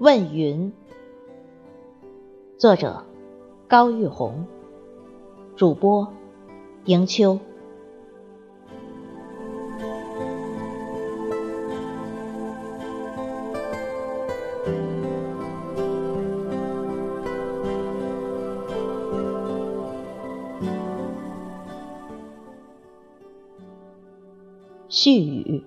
[0.00, 0.72] 问云，
[2.56, 3.04] 作者
[3.68, 4.46] 高玉红，
[5.56, 6.10] 主播
[6.86, 7.38] 迎秋。
[24.88, 25.62] 絮语。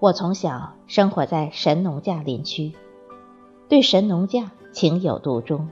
[0.00, 2.72] 我从小生活在神农架林区，
[3.68, 5.68] 对神农架情有独钟。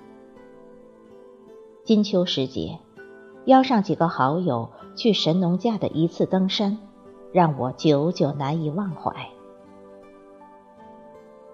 [1.82, 2.78] 金秋时节，
[3.46, 6.76] 邀上几个好友去神农架的一次登山，
[7.32, 9.30] 让我久久难以忘怀。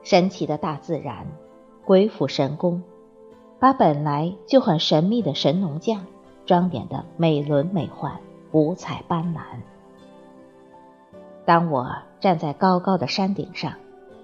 [0.02, 1.28] 神奇的大自然，
[1.84, 2.82] 鬼斧神工，
[3.60, 6.04] 把本来就很神秘的神农架
[6.44, 8.10] 装点得美轮美奂、
[8.50, 9.60] 五彩斑斓。
[11.44, 11.88] 当我
[12.24, 13.74] 站在高高的山顶上，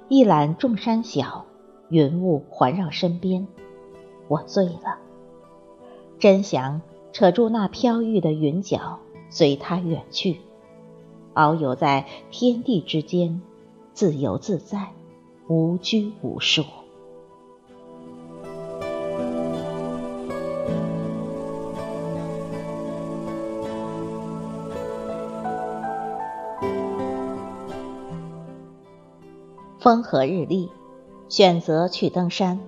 [0.08, 1.44] 一览众山小，
[1.90, 3.46] 云雾环绕身边，
[4.26, 4.96] 我醉了。
[6.18, 6.80] 真想
[7.12, 10.40] 扯住那飘逸的云脚，随它远去，
[11.34, 13.42] 遨游在天地之间，
[13.92, 14.92] 自由自在，
[15.46, 16.64] 无拘无束。
[29.80, 30.70] 风和日丽，
[31.30, 32.60] 选择去登山。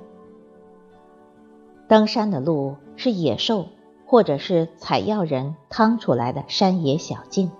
[1.86, 3.66] 登山的路是野兽
[4.06, 7.50] 或者是采药人趟出来的山野小径。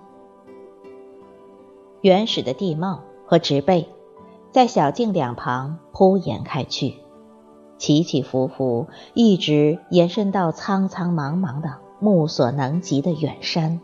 [2.01, 3.87] 原始的地貌和植被
[4.51, 6.95] 在小径两旁铺延开去，
[7.77, 13.79] 起起伏伏，一直延伸到苍苍茫茫的目所能及的远山。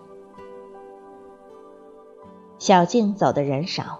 [2.58, 4.00] 小径走的人少。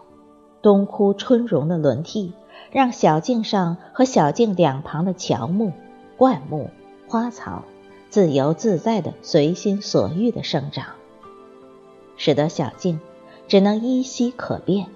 [0.62, 2.34] 冬枯春荣的轮替，
[2.72, 5.72] 让小径上和小径两旁的乔木、
[6.18, 6.70] 灌木、
[7.08, 7.64] 花草
[8.10, 10.86] 自由自在的随心所欲的生长，
[12.18, 13.00] 使得小径
[13.48, 14.88] 只能依稀可辨。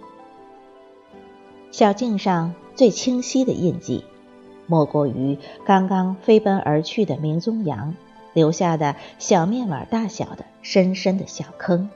[1.72, 4.04] 小径上最清晰的印记，
[4.68, 7.96] 莫过于刚刚飞奔而去的明宗羊
[8.34, 11.90] 留下的小面碗大小的深深的小坑。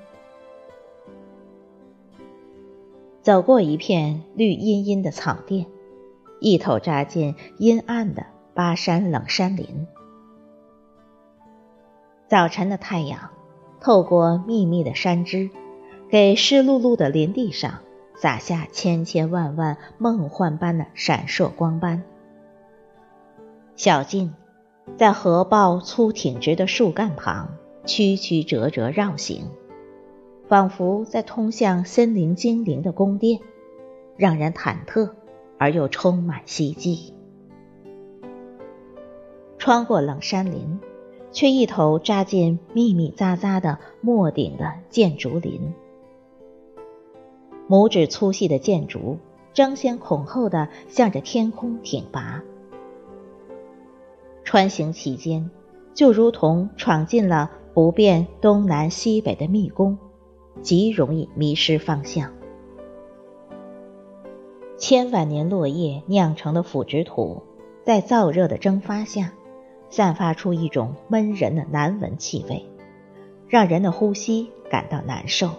[3.27, 5.65] 走过一片绿茵茵的草甸，
[6.39, 9.85] 一头扎进阴暗的巴山冷山林。
[12.29, 13.31] 早晨的太阳
[13.81, 15.49] 透过密密的山枝，
[16.09, 17.79] 给湿漉漉的林地上
[18.15, 22.03] 洒下千千万万梦幻般的闪烁光斑。
[23.75, 24.33] 小径
[24.95, 29.49] 在合抱粗挺直的树干旁曲曲折折绕行。
[30.47, 33.41] 仿佛在通向森林精灵的宫殿，
[34.15, 35.11] 让人忐忑
[35.57, 37.13] 而又充满希冀。
[39.57, 40.79] 穿过冷山林，
[41.31, 45.73] 却一头扎进密密匝匝的墨顶的箭竹林。
[47.67, 49.17] 拇指粗细的箭竹
[49.53, 52.41] 争先恐后的向着天空挺拔。
[54.45, 55.51] 穿行期间，
[55.93, 59.97] 就如同闯进了不辨东南西北的迷宫。
[60.61, 62.33] 极容易迷失方向。
[64.77, 67.41] 千万年落叶酿成的腐殖土，
[67.83, 69.33] 在燥热的蒸发下，
[69.89, 72.65] 散发出一种闷人的难闻气味，
[73.47, 75.49] 让人的呼吸感到难受。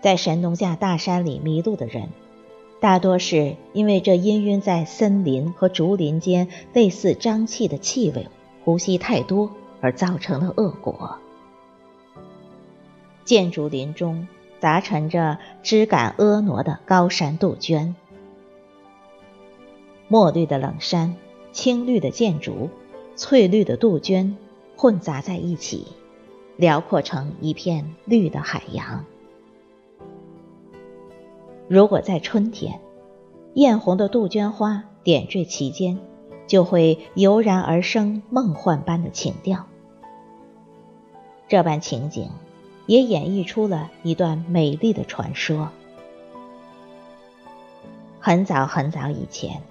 [0.00, 2.08] 在神农架大山里迷路的人，
[2.80, 8.26] 大多是因为这氤氲在森林和竹林间类似瘴气的气味，
[8.64, 11.18] 呼吸太多而造成的恶果。
[13.26, 14.28] 建筑林中
[14.60, 17.96] 杂陈着枝干婀娜的高山杜鹃，
[20.06, 21.16] 墨绿的冷杉、
[21.50, 22.70] 青绿的箭竹、
[23.16, 24.38] 翠绿的杜鹃
[24.76, 25.88] 混杂在一起，
[26.56, 29.04] 辽阔成一片绿的海洋。
[31.68, 32.80] 如果在春天，
[33.54, 35.98] 艳红的杜鹃花点缀其间，
[36.46, 39.66] 就会油然而生梦幻般的情调。
[41.48, 42.30] 这般情景。
[42.86, 45.70] 也演绎出了一段美丽的传说。
[48.20, 49.62] 很早很早以前，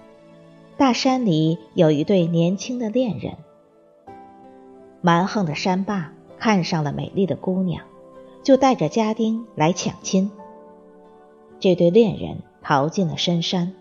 [0.78, 3.34] 大山里有一对年轻的恋人。
[5.02, 7.84] 蛮横的山霸看上了美丽的姑娘，
[8.44, 10.32] 就带着家丁来抢亲。
[11.60, 13.74] 这对恋人逃进了深山，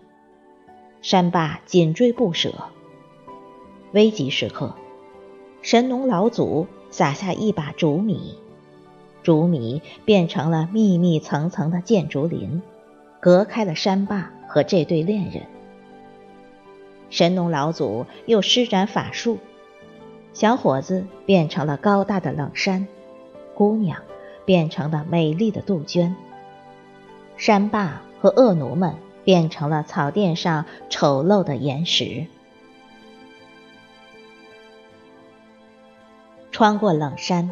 [1.01, 2.53] 山霸紧追不舍。
[3.91, 4.75] 危急时刻，
[5.61, 8.37] 神农老祖撒下一把竹米。
[9.25, 12.61] 竹米变成了密密层层的箭竹林，
[13.19, 15.47] 隔开了山坝和这对恋人。
[17.09, 19.39] 神农老祖又施展法术，
[20.33, 22.87] 小伙子变成了高大的冷山，
[23.55, 24.03] 姑娘
[24.45, 26.15] 变成了美丽的杜鹃，
[27.35, 28.93] 山坝和恶奴们
[29.23, 32.27] 变成了草甸上丑陋的岩石。
[36.51, 37.51] 穿过冷山，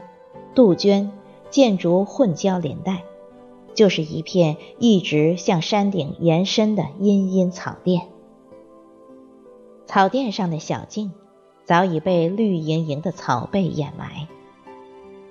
[0.54, 1.12] 杜鹃、
[1.54, 3.04] 建筑混交连带，
[3.76, 8.08] 就是一片一直向山顶延伸的阴阴草甸。
[9.86, 11.12] 草甸上的小径
[11.64, 14.28] 早已被绿莹莹的草被掩埋，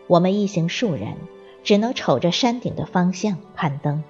[0.06, 1.16] 我们一行数人
[1.64, 4.04] 只能瞅着山顶的方向攀登。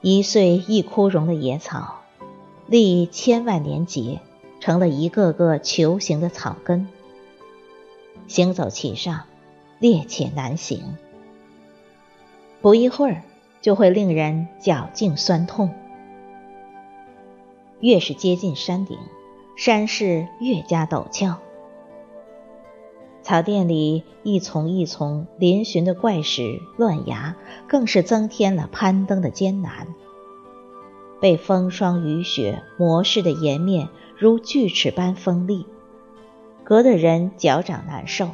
[0.00, 2.00] 一岁一枯荣的野草，
[2.66, 4.18] 历千万年劫，
[4.58, 6.88] 成了一个个球形的草根。
[8.26, 9.27] 行走其上，
[9.80, 10.96] 趔趄难行，
[12.60, 13.22] 不一会儿
[13.60, 15.70] 就会令人脚颈酸痛。
[17.80, 18.98] 越是接近山顶，
[19.56, 21.38] 山势越加陡峭。
[23.22, 27.36] 草甸里一丛一丛嶙峋的怪石乱崖，
[27.68, 29.86] 更是增添了攀登的艰难。
[31.20, 35.66] 被风霜雨雪磨蚀的岩面如锯齿般锋利，
[36.64, 38.30] 隔得人脚掌难受。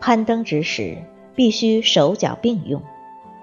[0.00, 0.98] 攀登之时，
[1.34, 2.82] 必须手脚并用，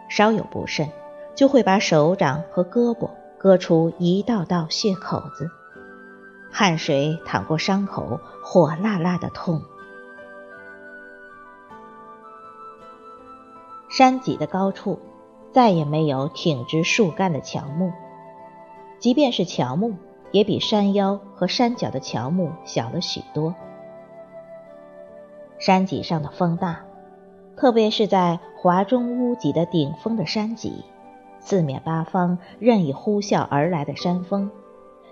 [0.10, 0.90] 稍有不慎，
[1.36, 3.10] 就会把手掌和胳膊。
[3.40, 5.52] 割出一道道血口子，
[6.52, 9.62] 汗水淌过伤口，火辣辣的痛。
[13.92, 15.00] 山脊的高处
[15.54, 17.92] 再也没有挺直树干的乔木，
[18.98, 19.94] 即便是乔木，
[20.32, 23.54] 也比山腰和山脚的乔木小了许多。
[25.60, 26.82] 山脊上的风大，
[27.56, 30.84] 特别是在华中屋脊的顶峰的山脊。
[31.40, 34.52] 四面八方任意呼啸而来的山峰，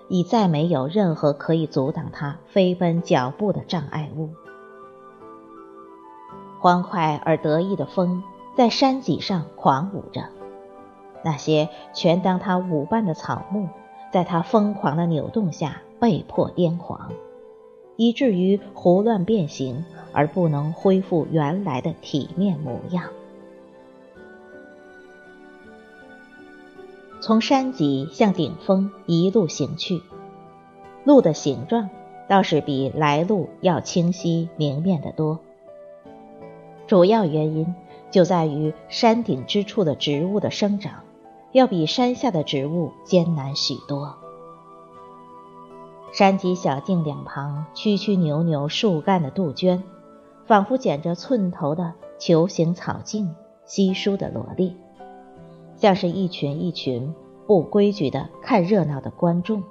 [0.09, 4.29] 已再没有任何可以阻挡他飞奔脚步的障碍物。
[6.59, 8.21] 欢快而得意的风
[8.57, 10.23] 在山脊上狂舞着，
[11.23, 13.69] 那些全当它舞伴的草木，
[14.11, 17.11] 在它疯狂的扭动下被迫癫狂，
[17.97, 23.05] 以至于胡乱变形，而不能恢复原来的体面模样。
[27.21, 30.01] 从山脊向顶峰一路行去，
[31.03, 31.89] 路的形状
[32.27, 35.39] 倒是比来路要清晰明面得多。
[36.87, 37.73] 主要原因
[38.11, 41.01] 就在于山顶之处的植物的生长，
[41.51, 44.15] 要比山下的植物艰难许多。
[46.17, 49.83] 山脊小径两旁曲曲扭扭树干的杜鹃，
[50.45, 53.35] 仿佛剪着寸头的球形草茎，
[53.65, 54.73] 稀疏的罗列。
[55.75, 57.13] 像是一群一群
[57.45, 59.61] 不规矩的看热闹的观众，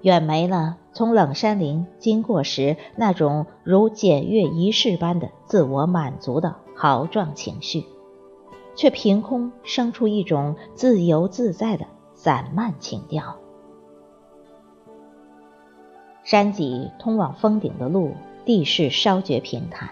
[0.00, 7.84] 远没了从冷山林经过时那种如检阅仪式般的自我满足的豪壮情绪，
[8.74, 11.84] 却凭空生出一种自由自在的
[12.14, 13.39] 散漫情调。
[16.30, 19.90] 山脊通往峰顶的路地势稍觉平坦，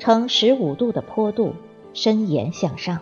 [0.00, 1.54] 呈十五度的坡度，
[1.94, 2.98] 伸延向上。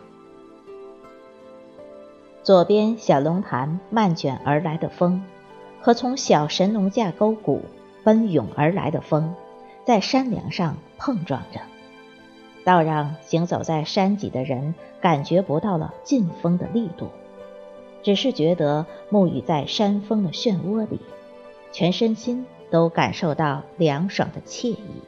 [2.43, 5.25] 左边小龙潭漫卷而来的风，
[5.81, 7.63] 和从小神农架沟谷
[8.05, 9.35] 奔涌而来的风，
[9.87, 11.61] 在山梁上碰撞着，
[12.63, 17.09] 倒让行走在山脊的人感觉不到了劲风的力度，
[18.03, 21.01] 只是觉得沐浴在山峰的漩涡里，
[21.75, 25.03] 全身心都感受到凉爽的惬意。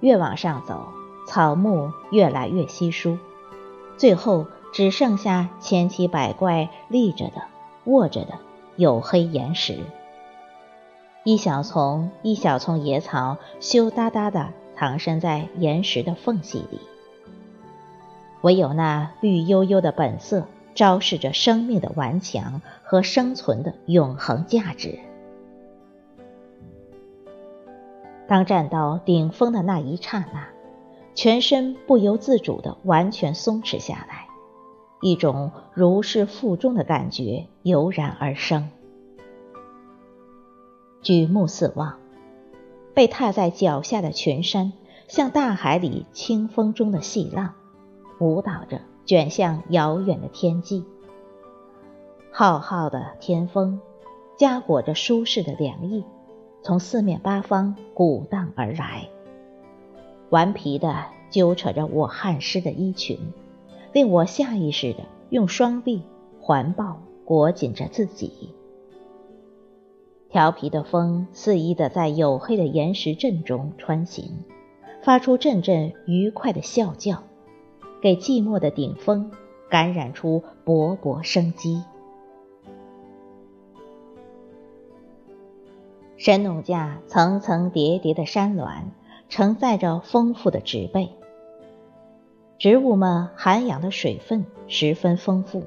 [0.00, 0.86] 越往上走，
[1.26, 3.18] 草木越来越稀疏。
[3.96, 7.42] 最后只剩下千奇百怪立着的、
[7.84, 8.34] 卧着的
[8.76, 9.78] 黝黑岩石，
[11.24, 16.80] 一小丛一小丛野草羞答答地藏身在岩石的缝隙里，
[18.42, 24.98] 唯有那绿油油的本色昭示着生命的顽强和生存的永恒价值。
[28.28, 30.48] 当站到顶峰的那一刹那。
[31.12, 34.28] 全身不由自主地完全松弛下来，
[35.02, 38.70] 一种如释负重的感觉油然而生。
[41.02, 41.98] 举目四望，
[42.94, 44.72] 被踏在脚下的群山，
[45.08, 47.54] 像大海里清风中的细浪，
[48.20, 50.84] 舞蹈着卷向遥远的天际。
[52.30, 53.80] 浩浩的天风，
[54.38, 56.04] 夹裹着舒适的凉意，
[56.62, 59.08] 从四面八方鼓荡而来。
[60.28, 63.18] 顽皮地揪扯着我汗湿的衣裙，
[63.92, 65.00] 令我下意识地
[65.30, 66.04] 用双臂
[66.40, 68.54] 环抱裹紧着自己。
[70.28, 74.44] 调皮的风肆意地在黝黑的岩石阵中穿行，
[75.02, 77.24] 发出阵阵愉快的啸叫，
[78.00, 79.30] 给寂寞的顶峰
[79.68, 81.82] 感染出勃勃生机。
[86.16, 88.90] 神农架层层叠叠的山峦，
[89.28, 91.10] 承载着丰富的植被，
[92.58, 95.64] 植物们涵养的水分十分丰富。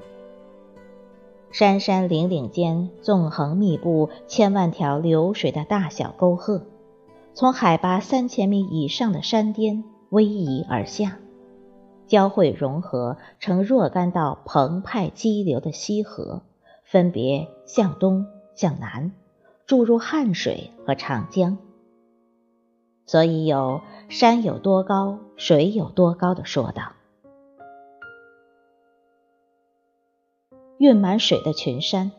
[1.50, 6.66] 山山岭岭间，纵横密布千万条流水的大小沟壑，
[7.32, 11.18] 从海拔三千米以上的山巅逶迤而下，
[12.06, 16.42] 交汇融合成若干道澎湃激流的溪河，
[16.84, 19.12] 分别向东、向南
[19.66, 21.58] 注入汉水和长江。
[23.06, 26.92] 所以有“山有多高，水有多高”的说道。
[30.78, 32.12] 蕴满水的群山，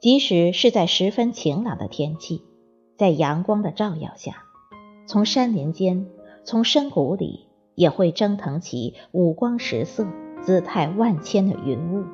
[0.00, 2.42] 即使是在十分晴朗的天气，
[2.98, 4.44] 在阳光的照耀下，
[5.06, 6.10] 从山林间、
[6.44, 10.06] 从深谷里，也会蒸腾起五光十色、
[10.40, 12.04] 姿态万千的云雾。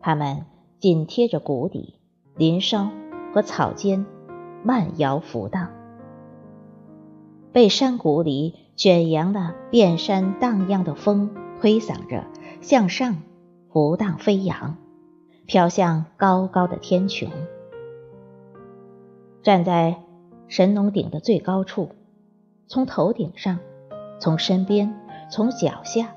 [0.00, 0.44] 它们
[0.78, 1.94] 紧贴着谷底、
[2.36, 2.90] 林梢
[3.34, 4.06] 和草间，
[4.62, 5.70] 慢摇浮荡，
[7.52, 12.26] 被山谷里卷扬的遍山荡漾的风推搡着
[12.60, 13.16] 向上。
[13.72, 14.78] 浮荡飞扬，
[15.46, 17.28] 飘向高高的天穹。
[19.44, 19.94] 站在
[20.48, 21.90] 神农顶的最高处，
[22.66, 23.60] 从头顶上，
[24.20, 24.94] 从身边，
[25.30, 26.14] 从脚下，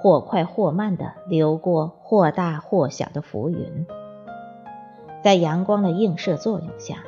[0.00, 3.86] 或快或慢地流过或大或小的浮云。
[5.22, 7.04] 在阳光的映射作用下，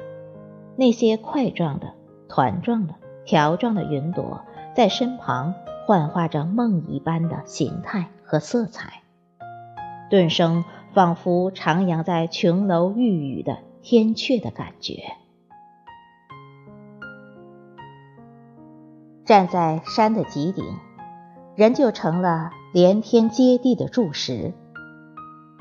[0.76, 1.94] 那些块状的、
[2.28, 4.42] 团状的、条状的云朵，
[4.74, 5.54] 在身旁
[5.86, 9.02] 幻化着梦一般的形态和色彩。
[10.08, 15.14] 顿生仿佛徜徉在琼楼玉宇的天阙的感觉。
[19.26, 20.64] 站在山的极顶，
[21.56, 24.54] 人就成了连天接地的柱石，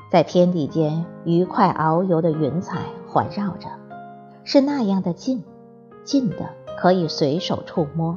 [0.08, 3.68] 在天地间愉快遨游的云彩环绕着，
[4.44, 5.42] 是那样的近，
[6.04, 8.16] 近的可以随手触摸。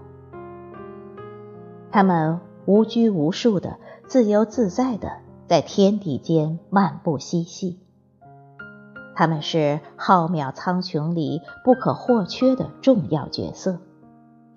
[1.90, 5.12] 它们无拘无束的，自由自在的。
[5.48, 7.80] 在天地间漫步嬉戏，
[9.16, 13.80] 他们是浩渺苍穹里不可或缺的重要角色，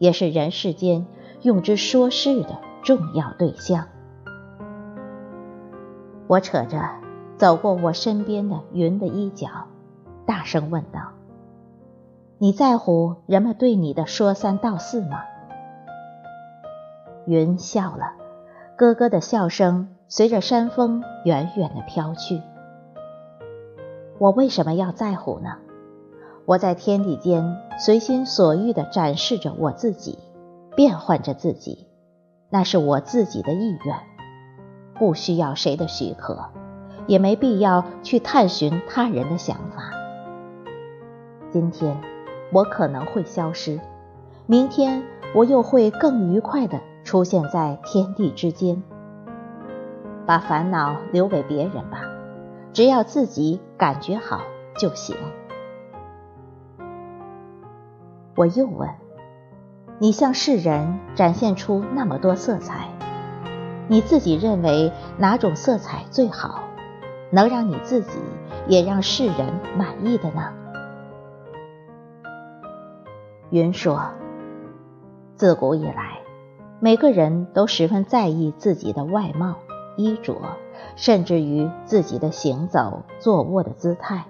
[0.03, 1.07] 也是人世间
[1.43, 3.87] 用之说事的重要对象。
[6.27, 6.91] 我扯着
[7.37, 9.69] 走过我身边的云的衣角，
[10.27, 11.13] 大声问道
[12.39, 15.21] ：“你在乎人们对你的说三道四吗？”
[17.25, 18.15] 云笑了，
[18.77, 19.89] 咯咯的笑声。
[20.09, 22.43] 随着山峰远远的飘去，
[24.19, 25.59] 我为什么要在乎呢？
[26.45, 30.19] 我在天地间随心所欲地展示着我自己，
[30.75, 31.87] 变换着自己，
[32.51, 33.97] 那是我自己的意愿，
[34.99, 36.47] 不需要谁的许可，
[37.07, 39.93] 也没必要去探寻他人的想法。
[41.51, 41.97] 今天
[42.53, 43.79] 我可能会消失，
[44.47, 48.83] 明天我又会更愉快地出现在天地之间。
[50.27, 52.03] 把烦恼留给别人吧，
[52.73, 54.41] 只要自己感觉好
[54.77, 55.17] 就行。
[58.35, 58.89] 我又问
[59.99, 62.89] ：“你向世人展现出那么多色彩，
[63.89, 66.63] 你自己认为哪种色彩最好，
[67.31, 68.19] 能让你自己
[68.69, 70.53] 也让世人满意的呢？”
[73.51, 74.11] 云说
[75.37, 76.21] ：“自古以来，
[76.81, 79.57] 每个人都十分在意自己的外貌。”
[79.95, 80.41] 衣着，
[80.97, 84.25] 甚至于自己的行走、坐卧的姿态，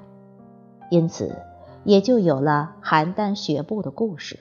[0.90, 1.36] 因此
[1.84, 4.38] 也就有了邯郸学步的故事，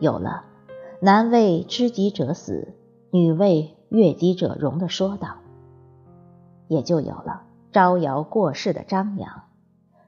[0.00, 0.44] 有了
[1.00, 2.74] “男为知己者死，
[3.10, 5.36] 女为悦己者容”的说道，
[6.68, 7.42] 也就有了
[7.72, 9.44] 招摇过市的张扬，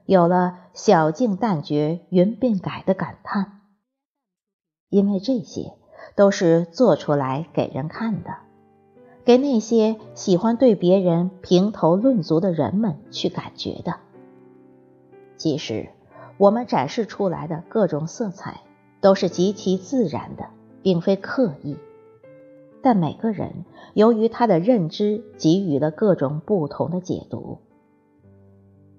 [0.05, 3.59] 有了“小径但绝云鬓改”的感叹，
[4.89, 5.73] 因为这些
[6.15, 8.37] 都是做出来给人看的。
[9.25, 13.97] 给那些喜欢对别人评头论足的人们去感觉的。
[15.35, 15.89] 其实，
[16.37, 18.61] 我们展示出来的各种色彩
[19.01, 20.49] 都是极其自然的，
[20.83, 21.77] 并非刻意。
[22.81, 27.59] 但每个人由于他的认知给予了各种不同的解读。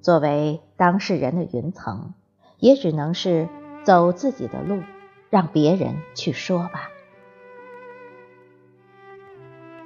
[0.01, 2.15] 作为当事人的云层，
[2.59, 3.49] 也只能是
[3.85, 4.83] 走自己的路，
[5.31, 6.91] 让别人去说吧。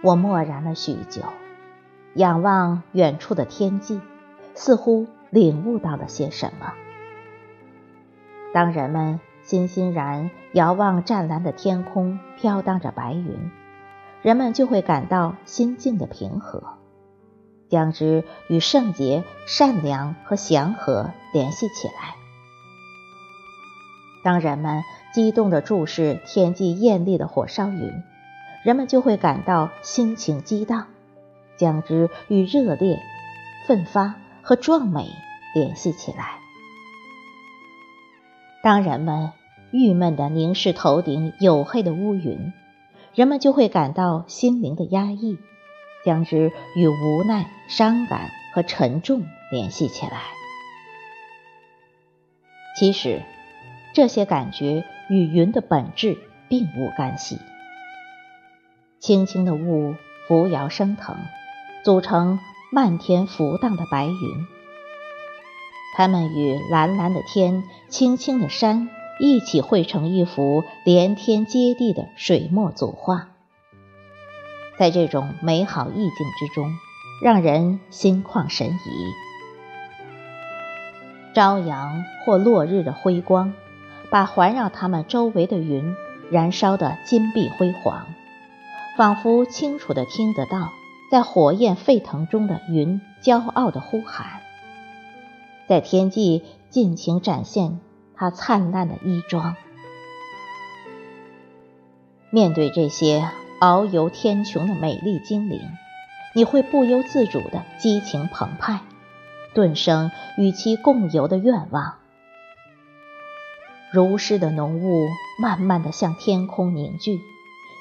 [0.03, 1.23] 我默然了许久，
[2.15, 4.01] 仰望远处的天际，
[4.55, 6.73] 似乎领悟到了些什么。
[8.53, 13.51] 当人们欣欣然遥望湛蓝的天空，飘荡着白云，
[14.21, 16.63] 人们就会感到心境的平和，
[17.71, 22.15] 将之与圣洁、善良和祥和联系起来。
[24.23, 24.83] 当人们
[25.15, 27.91] 激动地注视天际艳丽的火烧云，
[28.63, 30.89] 人们就会感到心情激荡，
[31.57, 33.01] 将之与热烈、
[33.67, 35.09] 奋发和壮美
[35.55, 36.42] 联系起来。
[38.63, 39.33] 当人们
[39.73, 42.53] 郁闷地凝视头顶黝黑的乌云，
[43.13, 45.37] 人们就会感到心灵的压抑，
[46.05, 50.23] 将之与无奈、伤感和沉重联系起来。
[52.79, 53.21] 其实，
[53.95, 56.17] 这些感觉与云的本质
[56.49, 57.39] 并无干系。
[59.01, 59.97] 轻轻的雾
[60.29, 61.17] 扶摇升腾，
[61.83, 62.39] 组成
[62.71, 64.47] 漫天浮荡的白云。
[65.95, 68.89] 它们与蓝蓝的天、青青的山
[69.21, 73.29] 一起绘成一幅连天接地的水墨组画。
[74.79, 76.71] 在这种美好意境之中，
[77.23, 79.13] 让人心旷神怡。
[81.35, 83.55] 朝阳或落日的辉光，
[84.11, 85.95] 把环绕它们周围的云
[86.31, 88.07] 燃烧得金碧辉煌。
[88.99, 90.69] 仿佛清楚地听得到，
[91.11, 94.42] 在火焰沸腾中的云骄傲地呼喊，
[95.69, 97.81] 在天际尽情展现
[98.15, 99.57] 它灿烂的衣装。
[102.31, 103.29] 面对这些
[103.61, 105.61] 遨游天穹的美丽精灵，
[106.35, 108.81] 你会不由自主的激情澎湃，
[109.55, 111.95] 顿生与其共游的愿望。
[113.93, 115.07] 如诗的浓雾
[115.39, 117.21] 慢慢的向天空凝聚。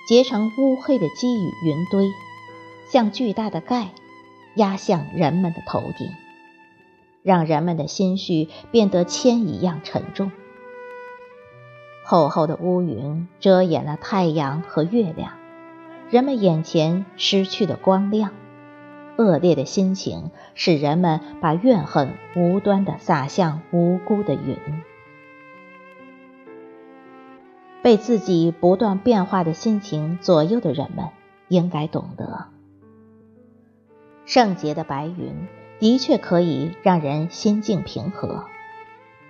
[0.10, 2.12] 结成乌黑的积雨云堆，
[2.91, 3.91] 像巨大的盖，
[4.55, 6.10] 压向人们的头顶，
[7.23, 10.31] 让人们的心绪变得铅一样沉重。
[12.03, 15.34] 厚厚的乌云遮掩了太阳和月亮，
[16.10, 18.31] 人们眼前失去了光亮。
[19.17, 24.57] 恶劣的心情使人们把怨恨无端地撒向无辜的云。
[27.84, 31.10] 被自己不断变化的心情左右的人们，
[31.49, 32.47] 应该懂得，
[34.25, 35.47] 圣洁的白云
[35.81, 38.45] 的确可以让人心境平和，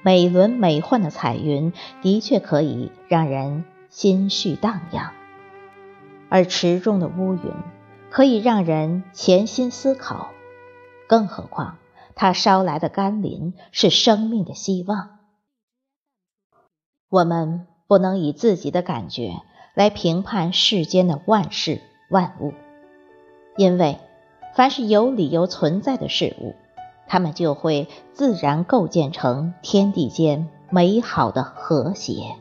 [0.04, 5.14] 美轮美奂的彩云的确可以让人心绪荡漾，
[6.30, 7.42] 而池中的乌云
[8.12, 10.32] 可以让人潜心思考，
[11.08, 11.78] 更何况
[12.14, 15.18] 它捎来的甘霖是生命的希望。
[17.10, 17.66] 我们。
[17.88, 19.42] 不能以自己的感觉
[19.74, 22.54] 来评判世间的万事万物，
[23.58, 23.98] 因为
[24.54, 26.56] 凡是有理由存在的事物，
[27.08, 32.36] 它们就会自然构建成天地间美好的和谐。